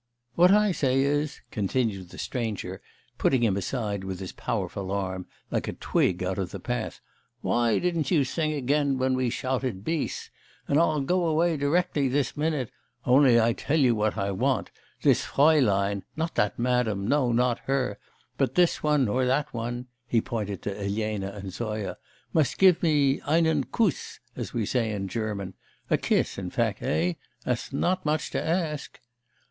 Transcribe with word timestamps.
'What 0.33 0.49
I 0.49 0.71
say 0.71 1.01
is,' 1.03 1.41
continued 1.51 2.09
the 2.09 2.17
stranger, 2.17 2.81
putting 3.19 3.43
him 3.43 3.55
aside 3.55 4.03
with 4.03 4.19
his 4.19 4.31
powerful 4.31 4.89
arm, 4.91 5.27
like 5.51 5.67
a 5.67 5.73
twig 5.73 6.23
out 6.23 6.39
of 6.39 6.49
the 6.49 6.59
path 6.59 6.99
'why 7.41 7.77
didn't 7.77 8.09
you 8.09 8.23
sing 8.23 8.51
again 8.51 8.97
when 8.97 9.13
we 9.13 9.29
shouted 9.29 9.83
bis? 9.83 10.31
And 10.67 10.79
I'll 10.79 11.01
go 11.01 11.27
away 11.27 11.55
directly, 11.55 12.07
this 12.07 12.35
minute, 12.35 12.71
only 13.05 13.39
I 13.39 13.53
tell 13.53 13.77
you 13.77 13.93
what 13.93 14.17
I 14.17 14.31
want, 14.31 14.71
this 15.03 15.23
fräulein, 15.23 16.01
not 16.15 16.33
that 16.33 16.57
madam, 16.57 17.05
no, 17.07 17.31
not 17.31 17.59
her, 17.67 17.99
but 18.39 18.55
this 18.55 18.81
one 18.81 19.07
or 19.07 19.25
that 19.27 19.53
one 19.53 19.85
(he 20.07 20.19
pointed 20.19 20.63
to 20.63 20.75
Elena 20.75 21.27
and 21.33 21.53
Zoya) 21.53 21.95
must 22.33 22.57
give 22.57 22.81
me 22.81 23.21
einen 23.27 23.65
Kuss, 23.65 24.19
as 24.35 24.51
we 24.51 24.65
say 24.65 24.89
in 24.93 25.07
German, 25.07 25.53
a 25.91 25.97
kiss, 25.99 26.39
in 26.39 26.49
fact; 26.49 26.81
eh? 26.81 27.13
That's 27.45 27.71
not 27.71 28.03
much 28.03 28.31
to 28.31 28.43
ask. 28.43 28.99